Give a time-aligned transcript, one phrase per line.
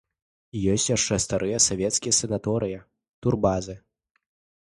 [0.75, 2.79] Ёсць яшчэ старыя савецкія санаторыі,
[3.27, 3.75] турбазы.